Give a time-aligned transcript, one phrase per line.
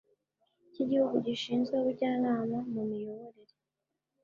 [0.73, 3.55] cy igihugu gishinzwe ubujyanama mu miyoborere